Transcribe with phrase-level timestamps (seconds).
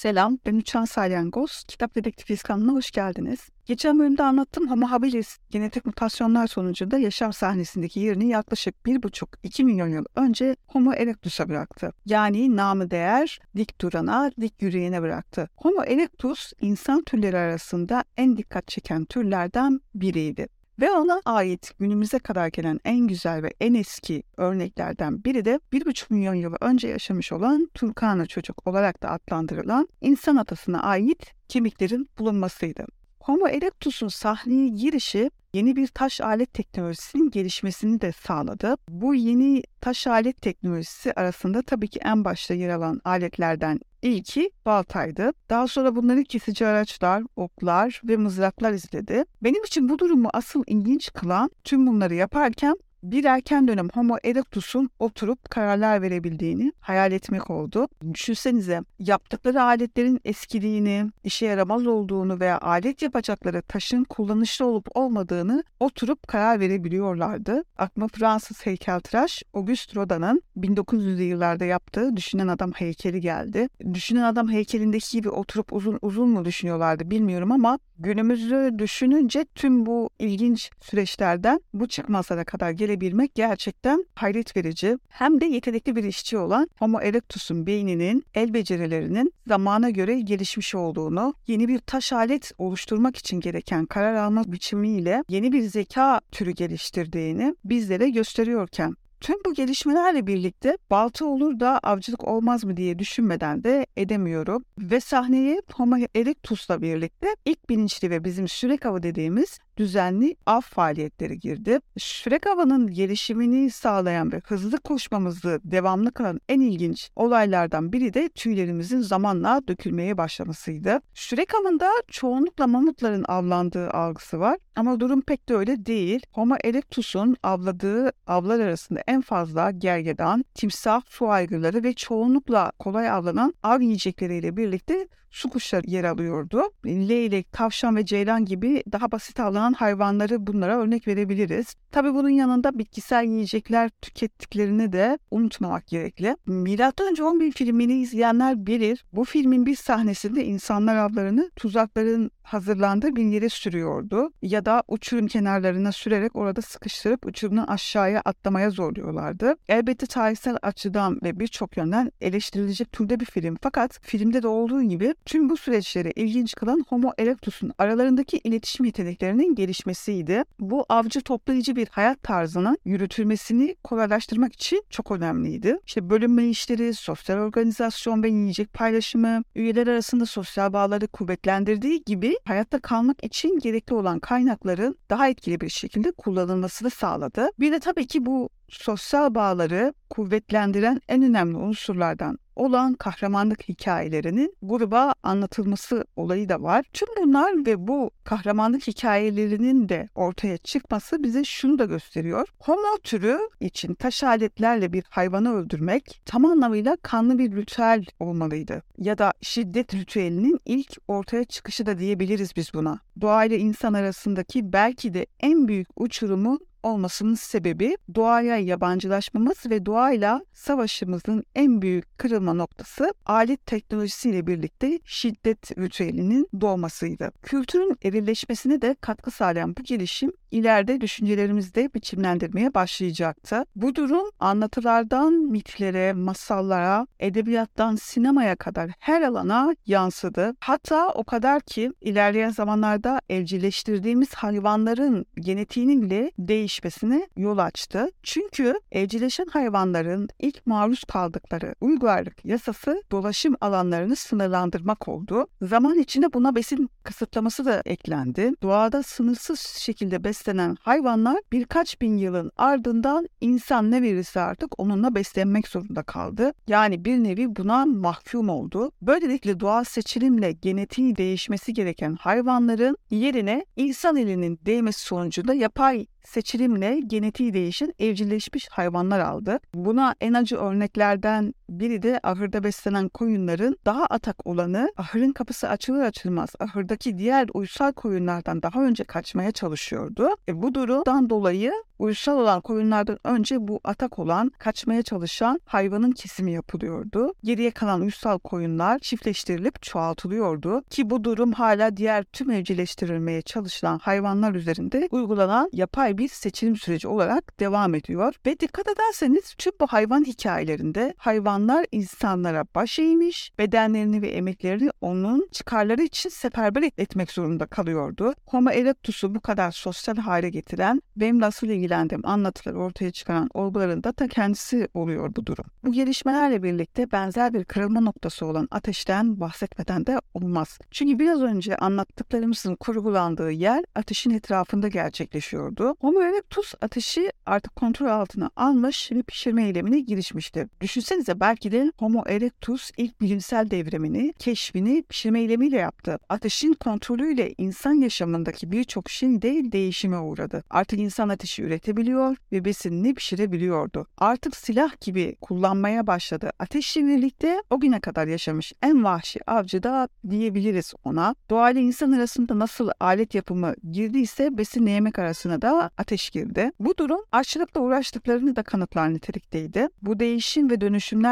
[0.00, 1.64] Selam, ben Uçan Salyangoz.
[1.68, 3.48] Kitap Dedektifiyiz kanalına hoş geldiniz.
[3.66, 10.04] Geçen bölümde anlattım Homo habilis genetik mutasyonlar sonucunda yaşam sahnesindeki yerini yaklaşık 1,5-2 milyon yıl
[10.16, 11.92] önce Homo erectus'a bıraktı.
[12.06, 15.48] Yani namı değer dik durana, dik yürüyene bıraktı.
[15.56, 20.46] Homo erectus insan türleri arasında en dikkat çeken türlerden biriydi.
[20.80, 26.04] Ve ona ait günümüze kadar gelen en güzel ve en eski örneklerden biri de 1,5
[26.10, 32.86] milyon yıl önce yaşamış olan Turkana çocuk olarak da adlandırılan insan atasına ait kemiklerin bulunmasıydı.
[33.20, 38.76] Homo erectus'un sahneye girişi yeni bir taş alet teknolojisinin gelişmesini de sağladı.
[38.88, 45.30] Bu yeni taş alet teknolojisi arasında tabii ki en başta yer alan aletlerden ilki baltaydı.
[45.50, 49.24] Daha sonra bunları kesici araçlar, oklar ve mızraklar izledi.
[49.42, 54.90] Benim için bu durumu asıl ilginç kılan tüm bunları yaparken bir erken dönem Homo erectus'un
[54.98, 57.88] oturup kararlar verebildiğini hayal etmek oldu.
[58.14, 66.28] Düşünsenize yaptıkları aletlerin eskiliğini, işe yaramaz olduğunu veya alet yapacakları taşın kullanışlı olup olmadığını oturup
[66.28, 67.64] karar verebiliyorlardı.
[67.78, 73.68] Aklıma Fransız heykeltıraş Auguste Rodin'in 1900'lü yıllarda yaptığı Düşünen Adam heykeli geldi.
[73.94, 80.10] Düşünen Adam heykelindeki gibi oturup uzun uzun mu düşünüyorlardı bilmiyorum ama günümüzü düşününce tüm bu
[80.18, 84.98] ilginç süreçlerden bu çıkmazlara kadar gelebilmek gerçekten hayret verici.
[85.08, 91.34] Hem de yetenekli bir işçi olan Homo erectus'un beyninin el becerilerinin zamana göre gelişmiş olduğunu,
[91.46, 97.54] yeni bir taş alet oluşturmak için gereken karar alma biçimiyle yeni bir zeka türü geliştirdiğini
[97.64, 103.86] bizlere gösteriyorken Tüm bu gelişmelerle birlikte balta olur da avcılık olmaz mı diye düşünmeden de
[103.96, 104.64] edemiyorum.
[104.78, 111.38] Ve sahneye Homo erectus'la birlikte ilk bilinçli ve bizim sürek avı dediğimiz düzenli av faaliyetleri
[111.38, 111.78] girdi.
[111.98, 119.00] Sürek avının gelişimini sağlayan ve hızlı koşmamızı devamlı kılan en ilginç olaylardan biri de tüylerimizin
[119.00, 121.00] zamanla dökülmeye başlamasıydı.
[121.14, 126.26] Sürek avında çoğunlukla mamutların avlandığı algısı var ama durum pek de öyle değil.
[126.32, 133.54] Homo erectus'un avladığı avlar arasında en fazla gergedan, timsah, su aygırları ve çoğunlukla kolay avlanan
[133.62, 136.62] av yiyecekleriyle birlikte su kuşları yer alıyordu.
[136.86, 141.74] Leylek, tavşan ve ceylan gibi daha basit avlanan hayvanları bunlara örnek verebiliriz.
[141.92, 146.36] Tabii bunun yanında bitkisel yiyecekler tükettiklerini de unutmamak gerekli.
[146.46, 149.04] Milattan önce 11 filmini izleyenler bilir.
[149.12, 154.32] Bu filmin bir sahnesinde insanlar avlarını tuzakların hazırlandığı bir yere sürüyordu.
[154.42, 159.54] Ya da uçurum kenarlarına sürerek orada sıkıştırıp uçurumdan aşağıya atlamaya zorluyorlardı.
[159.68, 163.56] Elbette tarihsel açıdan ve birçok yönden eleştirilecek türde bir film.
[163.62, 169.49] Fakat filmde de olduğu gibi tüm bu süreçleri ilginç kılan Homo erectus'un aralarındaki iletişim yeteneklerinin
[169.54, 170.44] gelişmesiydi.
[170.60, 175.78] Bu avcı toplayıcı bir hayat tarzının yürütülmesini kolaylaştırmak için çok önemliydi.
[175.86, 182.78] İşte bölünme işleri, sosyal organizasyon ve yiyecek paylaşımı, üyeler arasında sosyal bağları kuvvetlendirdiği gibi hayatta
[182.78, 187.48] kalmak için gerekli olan kaynakların daha etkili bir şekilde kullanılmasını sağladı.
[187.60, 195.14] Bir de tabii ki bu sosyal bağları kuvvetlendiren en önemli unsurlardan olan kahramanlık hikayelerinin gruba
[195.22, 196.84] anlatılması olayı da var.
[196.92, 202.48] Tüm bunlar ve bu kahramanlık hikayelerinin de ortaya çıkması bize şunu da gösteriyor.
[202.58, 208.82] Homo türü için taş aletlerle bir hayvanı öldürmek tam anlamıyla kanlı bir ritüel olmalıydı.
[208.98, 213.00] Ya da şiddet ritüelinin ilk ortaya çıkışı da diyebiliriz biz buna.
[213.20, 220.44] Doğa ile insan arasındaki belki de en büyük uçurumun olmasının sebebi doğaya yabancılaşmamız ve doğayla
[220.52, 227.30] savaşımızın en büyük kırılma noktası alet teknolojisiyle birlikte şiddet ritüelinin doğmasıydı.
[227.42, 233.64] Kültürün erilleşmesine de katkı sağlayan bu gelişim ileride düşüncelerimizde biçimlendirmeye başlayacaktı.
[233.76, 240.54] Bu durum anlatılardan mitlere, masallara, edebiyattan sinemaya kadar her alana yansıdı.
[240.60, 246.32] Hatta o kadar ki ilerleyen zamanlarda evcilleştirdiğimiz hayvanların genetiğinin bile
[246.70, 248.10] değişmesine yol açtı.
[248.22, 255.46] Çünkü evcilleşen hayvanların ilk maruz kaldıkları uygarlık yasası dolaşım alanlarını sınırlandırmak oldu.
[255.62, 258.52] Zaman içinde buna besin kısıtlaması da eklendi.
[258.62, 265.68] Doğada sınırsız şekilde beslenen hayvanlar birkaç bin yılın ardından insan ne verirse artık onunla beslenmek
[265.68, 266.52] zorunda kaldı.
[266.68, 268.92] Yani bir nevi buna mahkum oldu.
[269.02, 277.54] Böylelikle doğal seçilimle genetiği değişmesi gereken hayvanların yerine insan elinin değmesi sonucunda yapay seçilimle genetiği
[277.54, 279.58] değişen evcilleşmiş hayvanlar aldı.
[279.74, 286.00] Buna en acı örneklerden biri de ahırda beslenen koyunların daha atak olanı ahırın kapısı açılır
[286.00, 290.28] açılmaz ahırdaki diğer uysal koyunlardan daha önce kaçmaya çalışıyordu.
[290.48, 296.52] E bu durumdan dolayı uysal olan koyunlardan önce bu atak olan, kaçmaya çalışan hayvanın kesimi
[296.52, 297.34] yapılıyordu.
[297.44, 304.54] Geriye kalan uysal koyunlar çiftleştirilip çoğaltılıyordu ki bu durum hala diğer tüm evcilleştirilmeye çalışılan hayvanlar
[304.54, 308.34] üzerinde uygulanan yapay bir seçilim süreci olarak devam ediyor.
[308.46, 311.14] Ve dikkat ederseniz tüm bu hayvan hikayelerinde
[311.60, 318.34] hayvanlar insanlara baş eğmiş, bedenlerini ve emeklerini onun çıkarları için seferber etmek zorunda kalıyordu.
[318.46, 324.12] Homo erectus'u bu kadar sosyal hale getiren benim nasıl ilgilendiğim anlatıları ortaya çıkaran olguların da
[324.12, 325.64] ta kendisi oluyor bu durum.
[325.84, 330.78] Bu gelişmelerle birlikte benzer bir kırılma noktası olan ateşten bahsetmeden de olmaz.
[330.90, 335.94] Çünkü biraz önce anlattıklarımızın kurgulandığı yer ateşin etrafında gerçekleşiyordu.
[336.00, 340.68] Homo erectus ateşi artık kontrol altına almış ve pişirme eylemine girişmiştir.
[340.80, 346.18] Düşünsenize belki de Homo erectus ilk bilimsel devrimini, keşfini pişirme eylemiyle yaptı.
[346.28, 350.64] Ateşin kontrolüyle insan yaşamındaki birçok şey de değişime uğradı.
[350.70, 354.06] Artık insan ateşi üretebiliyor ve besinini pişirebiliyordu.
[354.18, 356.50] Artık silah gibi kullanmaya başladı.
[356.58, 361.34] Ateşle birlikte o güne kadar yaşamış en vahşi avcı da diyebiliriz ona.
[361.50, 366.72] Doğayla insan arasında nasıl alet yapımı girdiyse besinle yemek arasına da ateş girdi.
[366.80, 369.88] Bu durum açlıkla uğraştıklarını da kanıtlar nitelikteydi.
[370.02, 370.80] Bu değişim ve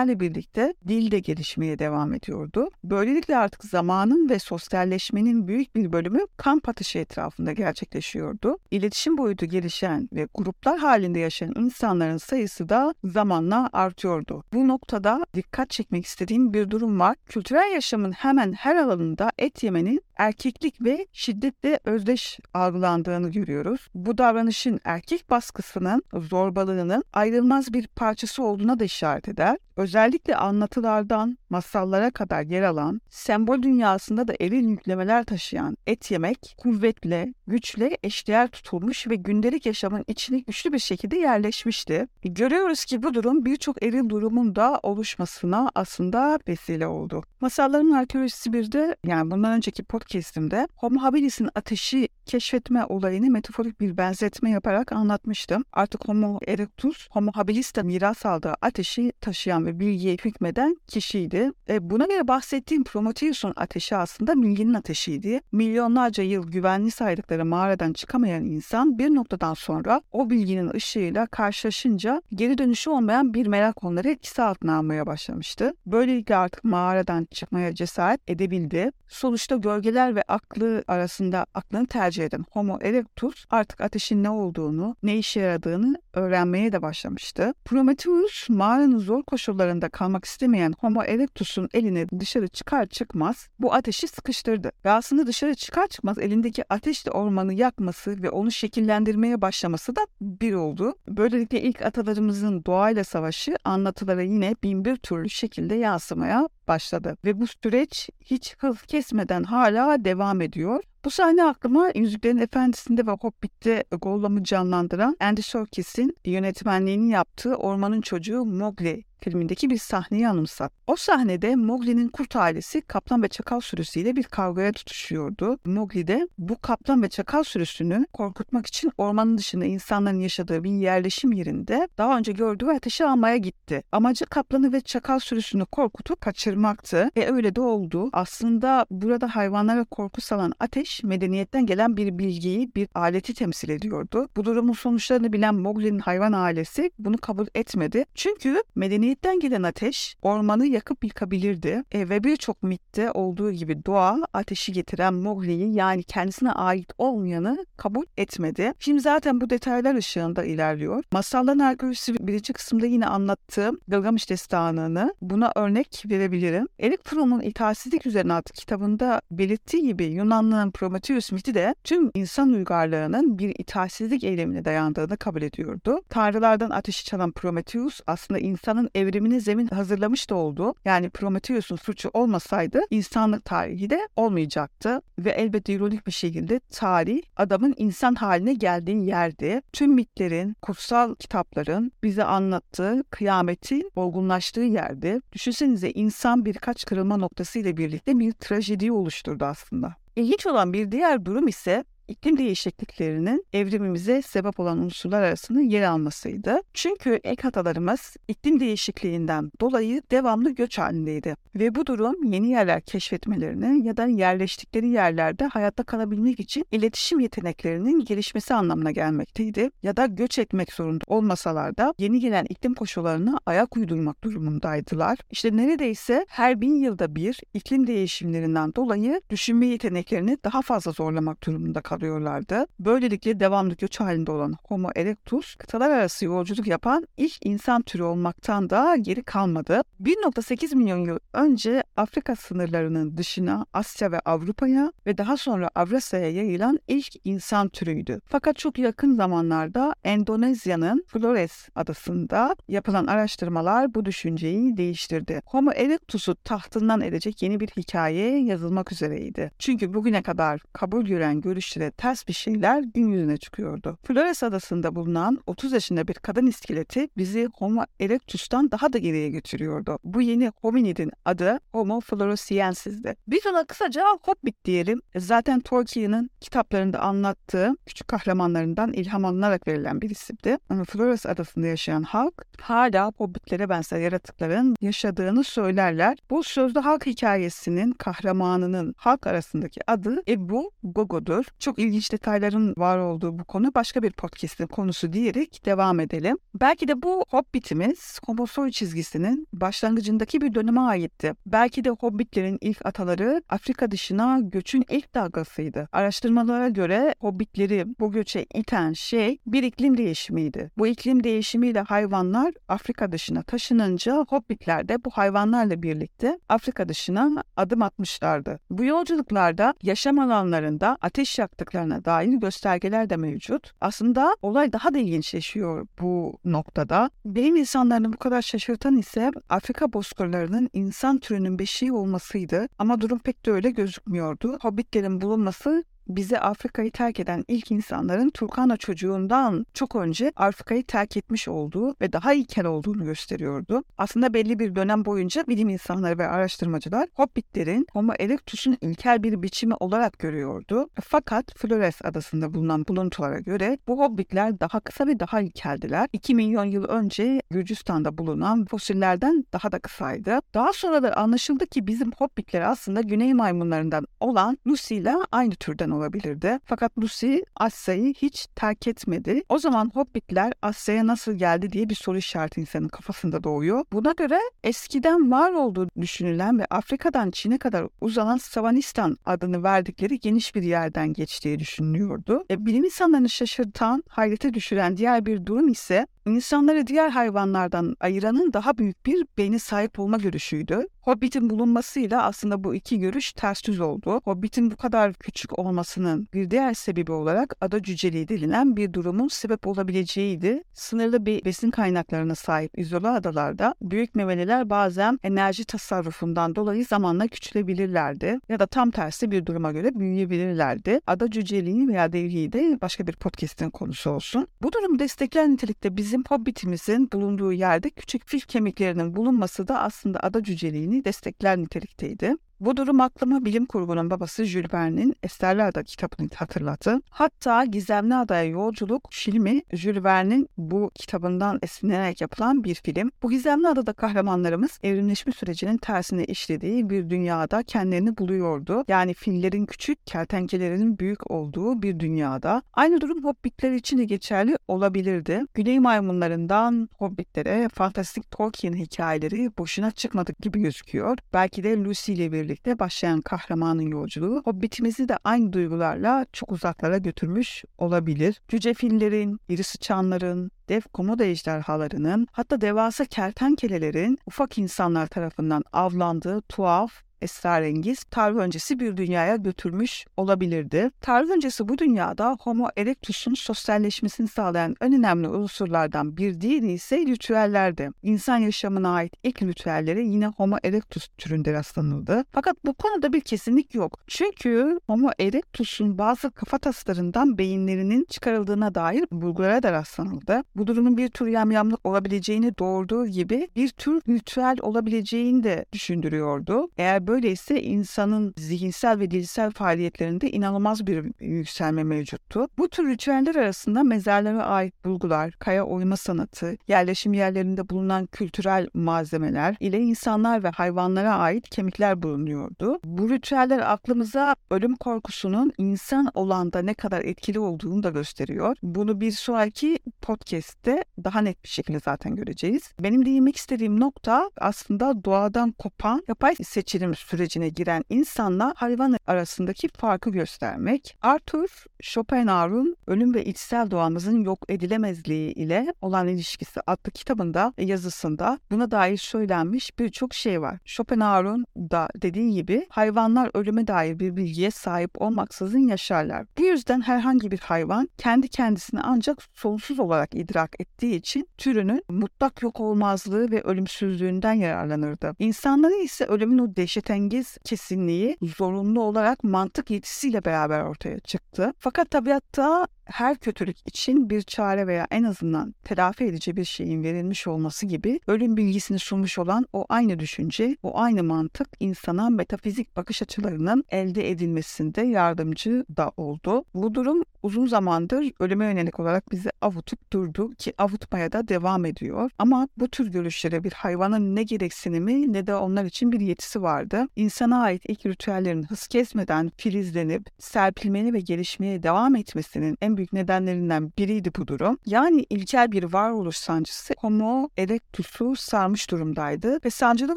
[0.08, 2.70] dönüşümlerle birlikte dil de gelişmeye devam ediyordu.
[2.84, 8.58] Böylelikle artık zamanın ve sosyalleşmenin büyük bir bölümü kamp ateşi etrafında gerçekleşiyordu.
[8.70, 14.44] İletişim boyutu gelişen ve gruplar halinde yaşayan insanların sayısı da zamanla artıyordu.
[14.52, 17.16] Bu noktada dikkat çekmek istediğim bir durum var.
[17.26, 23.88] Kültürel yaşamın hemen her alanında et yemenin erkeklik ve şiddetle özdeş algılandığını görüyoruz.
[23.94, 29.58] Bu davranışın erkek baskısının, zorbalığının ayrılmaz bir parçası olduğuna da işaret eder.
[29.78, 37.34] Özellikle anlatılardan masallara kadar yer alan, sembol dünyasında da eril yüklemeler taşıyan et yemek, kuvvetle,
[37.46, 42.08] güçle eşdeğer tutulmuş ve gündelik yaşamın içine güçlü bir şekilde yerleşmişti.
[42.22, 47.22] Görüyoruz ki bu durum birçok eril durumun da oluşmasına aslında vesile oldu.
[47.40, 53.96] Masalların arkeolojisi bir de yani bundan önceki podcastimde Homo habilis'in ateşi keşfetme olayını metaforik bir
[53.96, 55.64] benzetme yaparak anlatmıştım.
[55.72, 61.50] Artık Homo erectus, Homo habilis'te miras aldığı ateşi taşıyan ve bilgiye hükmeden kişiydi.
[61.69, 65.41] E, buna göre bahsettiğim Prometheus'un ateşi aslında bilginin ateşiydi.
[65.53, 72.59] Milyonlarca yıl güvenli saydıkları mağaradan çıkamayan insan bir noktadan sonra o bilginin ışığıyla karşılaşınca geri
[72.59, 75.73] dönüşü olmayan bir merak onları etkisi altına almaya başlamıştı.
[75.87, 78.91] Böylelikle artık mağaradan çıkmaya cesaret edebildi.
[79.09, 85.17] Sonuçta gölgeler ve aklı arasında aklını tercih eden Homo erectus artık ateşin ne olduğunu, ne
[85.17, 87.55] işe yaradığını öğrenmeye de başlamıştı.
[87.65, 94.73] Prometheus mağaranın zor koşullarında kalmak istemeyen Homo erectus'un eline dışarı çıkar çıkmaz bu ateşi sıkıştırdı.
[94.85, 100.53] Ve aslında dışarı çıkar çıkmaz elindeki ateşle ormanı yakması ve onu şekillendirmeye başlaması da bir
[100.55, 100.94] oldu.
[101.09, 107.17] Böylelikle ilk atalarımızın doğayla savaşı anlatılara yine bin bir türlü şekilde yansımaya başladı.
[107.25, 110.82] Ve bu süreç hiç hız kesmeden hala devam ediyor.
[111.08, 118.44] Bu sahne aklıma Yüzüklerin Efendisi'nde ve Hobbit'te Gollum'u canlandıran Andy Serkis'in yönetmenliğini yaptığı Ormanın Çocuğu
[118.44, 120.73] Mowgli filmindeki bir sahneyi anımsat.
[120.87, 125.59] O sahnede Mowgli'nin kurt ailesi kaplan ve çakal sürüsüyle bir kavgaya tutuşuyordu.
[125.65, 131.32] Mowgli de bu kaplan ve çakal sürüsünü korkutmak için ormanın dışında insanların yaşadığı bir yerleşim
[131.32, 133.82] yerinde daha önce gördüğü ateşi almaya gitti.
[133.93, 137.11] Amacı kaplanı ve çakal sürüsünü korkutup kaçırmaktı.
[137.17, 138.11] E öyle de oldu.
[138.12, 144.28] Aslında burada hayvanlara korku salan ateş medeniyetten gelen bir bilgiyi, bir aleti temsil ediyordu.
[144.37, 148.04] Bu durumun sonuçlarını bilen Mowgli'nin hayvan ailesi bunu kabul etmedi.
[148.14, 154.19] Çünkü medeniyet Medeniyetten gelen ateş ormanı yakıp yıkabilirdi e, ve birçok mitte olduğu gibi doğa
[154.33, 158.73] ateşi getiren Mowgli'yi yani kendisine ait olmayanı kabul etmedi.
[158.79, 161.05] Şimdi zaten bu detaylar ışığında ilerliyor.
[161.12, 166.69] Masalların arkeolojisi birinci kısımda yine anlattığım Gılgamış destanını buna örnek verebilirim.
[166.81, 173.38] Eric Fromm'un İtaatsizlik Üzerine adlı kitabında belirttiği gibi Yunanlı'nın Prometheus miti de tüm insan uygarlığının
[173.38, 176.00] bir itaatsizlik eylemine dayandığını kabul ediyordu.
[176.09, 180.75] Tanrılardan ateşi çalan Prometheus aslında insanın evrimine zemin hazırlamış da oldu.
[180.85, 185.02] Yani Prometheus'un suçu olmasaydı insanlık tarihi de olmayacaktı.
[185.19, 189.62] Ve elbette ironik bir şekilde tarih adamın insan haline geldiği yerdi.
[189.73, 195.21] Tüm mitlerin, kutsal kitapların bize anlattığı kıyametin olgunlaştığı yerdi.
[195.33, 199.95] Düşünsenize insan birkaç kırılma noktası ile birlikte bir trajedi oluşturdu aslında.
[200.17, 206.61] İlginç olan bir diğer durum ise iklim değişikliklerinin evrimimize sebep olan unsurlar arasında yer almasıydı.
[206.75, 211.37] Çünkü ek atalarımız iklim değişikliğinden dolayı devamlı göç halindeydi.
[211.55, 218.05] Ve bu durum yeni yerler keşfetmelerini ya da yerleştikleri yerlerde hayatta kalabilmek için iletişim yeteneklerinin
[218.05, 219.71] gelişmesi anlamına gelmekteydi.
[219.83, 225.19] Ya da göç etmek zorunda olmasalar da yeni gelen iklim koşullarına ayak uydurmak durumundaydılar.
[225.31, 231.81] İşte neredeyse her bin yılda bir iklim değişimlerinden dolayı düşünme yeteneklerini daha fazla zorlamak durumunda
[231.99, 232.67] kalıyorlardı.
[232.81, 238.71] Böylelikle devamlı göç halinde olan Homo erectus kıtalar arası yolculuk yapan ilk insan türü olmaktan
[238.71, 239.83] da geri kalmadı.
[240.02, 246.78] 1.8 milyon yıl önce Afrika sınırlarının dışına Asya ve Avrupa'ya ve daha sonra Avrasya'ya yayılan
[246.88, 248.21] ilk insan türüydü.
[248.25, 255.43] Fakat çok yakın zamanlarda Endonezya'nın Flores adasında yapılan araştırmalar bu düşünceyi değiştirdi.
[255.47, 259.50] Homo erectus'u tahtından edecek yeni bir hikaye yazılmak üzereydi.
[259.59, 263.99] Çünkü bugüne kadar kabul gören görüşlere ters bir şeyler gün yüzüne çıkıyordu.
[264.04, 269.99] Flores adasında bulunan 30 yaşında bir kadın iskeleti bizi Homo erectus'tan daha da geriye götürüyordu.
[270.04, 273.16] Bu yeni hominidin adı Homo floresiensis'di.
[273.28, 275.00] Biz ona kısaca Hobbit diyelim.
[275.16, 280.59] Zaten Tolkien'in kitaplarında anlattığı küçük kahramanlarından ilham alınarak verilen bir isimdi.
[280.71, 286.18] Ama Flores adasında yaşayan halk hala Hobbitlere benzer yaratıkların yaşadığını söylerler.
[286.30, 291.45] Bu sözlü halk hikayesinin kahramanının halk arasındaki adı Ebu Gogo'dur.
[291.59, 296.38] Çok ilginç detayların var olduğu bu konu başka bir podcast'in konusu diyerek devam edelim.
[296.54, 301.35] Belki de bu Hobbit'imiz Homo soy çizgisinin başlangıcındaki bir döneme aitti.
[301.47, 305.88] Belki de Hobbitlerin ilk ataları Afrika dışına göçün ilk dalgasıydı.
[305.92, 310.70] Araştırmalara göre Hobbitleri bu göçe iten şey bir iklim değişimiydi.
[310.78, 317.82] Bu iklim değişimiyle hayvanlar Afrika dışına taşınınca Hobbitler de bu hayvanlarla birlikte Afrika dışına adım
[317.82, 318.61] atmışlardı.
[318.70, 323.72] Bu yolculuklarda yaşam alanlarında ateş yaktıklarına dair göstergeler de mevcut.
[323.80, 327.10] Aslında olay daha da ilginçleşiyor bu noktada.
[327.25, 332.68] Benim insanlarını bu kadar şaşırtan ise Afrika bozkırlarının insan türünün beşiği olmasıydı.
[332.78, 334.58] Ama durum pek de öyle gözükmüyordu.
[334.62, 341.49] Hobbitlerin bulunması bize Afrika'yı terk eden ilk insanların Turkana çocuğundan çok önce Afrika'yı terk etmiş
[341.49, 343.83] olduğu ve daha ilkel olduğunu gösteriyordu.
[343.99, 349.75] Aslında belli bir dönem boyunca bilim insanları ve araştırmacılar Hobbitlerin Homo erectus'un ilkel bir biçimi
[349.75, 350.88] olarak görüyordu.
[351.00, 356.09] Fakat Flores adasında bulunan buluntulara göre bu Hobbitler daha kısa ve daha ilkeldiler.
[356.12, 360.38] 2 milyon yıl önce Gürcistan'da bulunan fosillerden daha da kısaydı.
[360.55, 365.91] Daha sonra da anlaşıldı ki bizim Hobbitler aslında güney maymunlarından olan Lucy ile aynı türden
[365.99, 366.59] olabilirdi.
[366.64, 369.43] Fakat Lucy Asya'yı hiç terk etmedi.
[369.49, 373.85] O zaman Hobbitler Asya'ya nasıl geldi diye bir soru işareti insanın kafasında doğuyor.
[373.93, 380.55] Buna göre eskiden var olduğu düşünülen ve Afrika'dan Çin'e kadar uzanan Savanistan adını verdikleri geniş
[380.55, 382.45] bir yerden geçtiği düşünülüyordu.
[382.50, 388.78] E, bilim insanlarını şaşırtan, hayrete düşüren diğer bir durum ise insanları diğer hayvanlardan ayıranın daha
[388.78, 390.87] büyük bir beyni sahip olma görüşüydü.
[391.00, 394.20] Hobbit'in bulunmasıyla aslında bu iki görüş ters yüz oldu.
[394.25, 399.66] Hobbit'in bu kadar küçük olmasının bir diğer sebebi olarak ada cüceliği denilen bir durumun sebep
[399.66, 400.62] olabileceğiydi.
[400.73, 408.38] Sınırlı bir besin kaynaklarına sahip izole adalarda büyük memeliler bazen enerji tasarrufundan dolayı zamanla küçülebilirlerdi
[408.49, 411.00] ya da tam tersi bir duruma göre büyüyebilirlerdi.
[411.06, 414.47] Ada cüceliği veya devriği de başka bir podcast'in konusu olsun.
[414.62, 420.42] Bu durum destekler nitelikte bizim Hobbit'imizin bulunduğu yerde küçük fil kemiklerinin bulunması da aslında ada
[420.42, 422.34] cüceliğini destekler nitelikteydi.
[422.61, 427.00] Bu durum aklıma bilim kurgunun babası Jules Verne'in Esterli Ada kitabını hatırlattı.
[427.11, 433.11] Hatta Gizemli Adaya Yolculuk filmi Jules Verne'in bu kitabından esinlenerek yapılan bir film.
[433.23, 438.85] Bu Gizemli Adada kahramanlarımız evrimleşme sürecinin tersine işlediği bir dünyada kendilerini buluyordu.
[438.88, 442.62] Yani fillerin küçük, kertenkelerin büyük olduğu bir dünyada.
[442.73, 445.43] Aynı durum hobbitler için de geçerli olabilirdi.
[445.55, 451.19] Güney maymunlarından hobbitlere fantastik Tolkien hikayeleri boşuna çıkmadık gibi gözüküyor.
[451.33, 456.99] Belki de Lucy ile bir birlikte başlayan kahramanın yolculuğu Hobbitimizi de aynı duygularla çok uzaklara
[456.99, 458.40] götürmüş olabilir.
[458.49, 467.08] Cüce fillerin, iri sıçanların, dev komodo ejderhalarının hatta devasa kertenkelelerin ufak insanlar tarafından avlandığı tuhaf
[467.22, 470.90] esrarengiz tarih öncesi bir dünyaya götürmüş olabilirdi.
[471.00, 477.90] Tarih öncesi bu dünyada Homo erectus'un sosyalleşmesini sağlayan en önemli unsurlardan bir diğeri ise ritüellerdi.
[478.02, 482.25] İnsan yaşamına ait ilk ritüellere yine Homo erectus türünde rastlanıldı.
[482.32, 483.98] Fakat bu konuda bir kesinlik yok.
[484.06, 490.42] Çünkü Homo erectus'un bazı kafataslarından beyinlerinin çıkarıldığına dair bulgulara da rastlanıldı.
[490.56, 496.68] Bu durumun bir tür yamyamlık olabileceğini doğurduğu gibi bir tür ritüel olabileceğini de düşündürüyordu.
[496.76, 502.49] Eğer Böyleyse insanın zihinsel ve dilsel faaliyetlerinde inanılmaz bir yükselme mevcuttu.
[502.59, 509.57] Bu tür ritüeller arasında mezarlara ait bulgular, kaya oyma sanatı, yerleşim yerlerinde bulunan kültürel malzemeler
[509.61, 512.81] ile insanlar ve hayvanlara ait kemikler bulunuyordu.
[512.85, 518.57] Bu ritüeller aklımıza ölüm korkusunun insan olanda ne kadar etkili olduğunu da gösteriyor.
[518.62, 522.73] Bunu bir sonraki podcast'te daha net bir şekilde zaten göreceğiz.
[522.81, 530.11] Benim değinmek istediğim nokta aslında doğadan kopan yapay seçilim sürecine giren insanla hayvan arasındaki farkı
[530.11, 530.97] göstermek.
[531.02, 538.71] Arthur Schopenhauer'un Ölüm ve İçsel Doğamızın Yok Edilemezliği ile olan ilişkisi adlı kitabında yazısında buna
[538.71, 540.59] dair söylenmiş birçok şey var.
[540.64, 546.26] Schopenhauer'un da dediği gibi hayvanlar ölüme dair bir bilgiye sahip olmaksızın yaşarlar.
[546.38, 552.43] Bu yüzden herhangi bir hayvan kendi kendisini ancak sonsuz olarak idrak ettiği için türünün mutlak
[552.43, 555.14] yok olmazlığı ve ölümsüzlüğünden yararlanırdı.
[555.19, 556.57] İnsanların ise ölümün o
[556.88, 561.52] dehşetengiz kesinliği zorunlu olarak mantık yetisiyle beraber ortaya çıktı.
[561.59, 567.26] Fakat tabiatta her kötülük için bir çare veya en azından telafi edici bir şeyin verilmiş
[567.26, 573.02] olması gibi ölüm bilgisini sunmuş olan o aynı düşünce, o aynı mantık insana metafizik bakış
[573.02, 576.45] açılarının elde edilmesinde yardımcı da oldu.
[576.54, 582.11] Bu durum uzun zamandır ölüme yönelik olarak bizi avutup durdu ki avutmaya da devam ediyor.
[582.18, 586.88] Ama bu tür görüşlere bir hayvanın ne gereksinimi ne de onlar için bir yetisi vardı.
[586.97, 593.73] İnsana ait ilk ritüellerin hız kesmeden filizlenip serpilmeni ve gelişmeye devam etmesinin en büyük nedenlerinden
[593.78, 594.58] biriydi bu durum.
[594.66, 599.97] Yani ilkel bir varoluş sancısı Homo erectus'u sarmış durumdaydı ve sancılı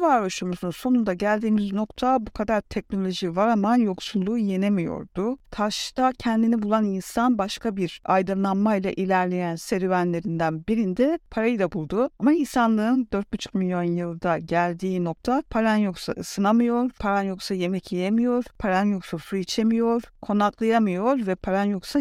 [0.00, 5.36] varoluşumuzun sonunda geldiğimiz nokta bu kadar teknoloji var ama yoksulluğu yenemiyordu.
[5.50, 12.10] Taşta kendini bulan insan başka bir aydınlanmayla ilerleyen serüvenlerinden birinde parayı da buldu.
[12.18, 18.84] Ama insanlığın 4,5 milyon yılda geldiği nokta paran yoksa ısınamıyor, paran yoksa yemek yiyemiyor, paran
[18.84, 22.00] yoksa su içemiyor, konaklayamıyor ve paran yoksa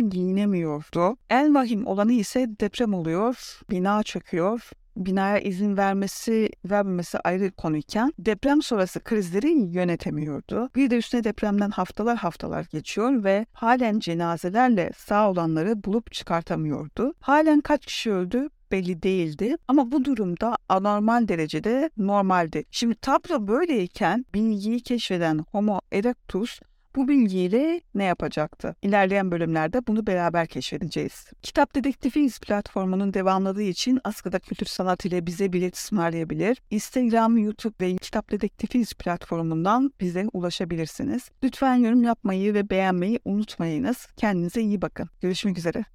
[0.72, 1.18] giyinemiyordu.
[1.30, 8.62] En vahim olanı ise deprem oluyor, bina çöküyor, binaya izin vermesi vermemesi ayrı konuyken deprem
[8.62, 10.70] sonrası krizleri yönetemiyordu.
[10.76, 17.14] Bir de üstüne depremden haftalar haftalar geçiyor ve halen cenazelerle sağ olanları bulup çıkartamıyordu.
[17.20, 22.64] Halen kaç kişi öldü belli değildi ama bu durumda anormal derecede normaldi.
[22.72, 26.60] Şimdi tablo böyleyken bilgiyi keşfeden Homo erectus
[26.96, 28.76] bu bilgiyle ne yapacaktı?
[28.82, 31.26] İlerleyen bölümlerde bunu beraber keşfedeceğiz.
[31.42, 36.58] Kitap Dedektifiyiz platformunun devamladığı için Askıda Kültür Sanat ile bize bilet ısmarlayabilir.
[36.70, 41.30] Instagram, YouTube ve Kitap Dedektifiyiz platformundan bize ulaşabilirsiniz.
[41.44, 44.08] Lütfen yorum yapmayı ve beğenmeyi unutmayınız.
[44.18, 45.10] Kendinize iyi bakın.
[45.22, 45.86] Görüşmek üzere.